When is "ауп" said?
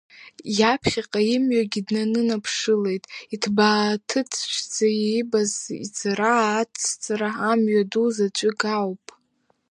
8.77-9.05